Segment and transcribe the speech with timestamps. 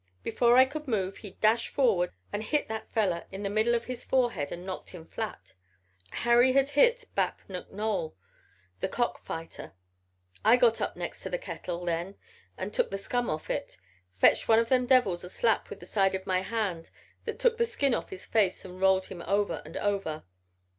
[0.23, 3.85] Before I could move he dashed forward and hit that feller in the middle of
[3.85, 5.53] his forehead and knocked him flat.
[6.09, 8.15] Harry had hit Bap McNoll
[8.79, 9.73] the cock fighter.
[10.43, 12.15] I got up next to the kettle then
[12.57, 13.77] and took the scum off it.
[14.15, 16.89] Fetched one of them devils a slap with the side of my hand
[17.25, 20.23] that took the skin off his face and rolled him over and over.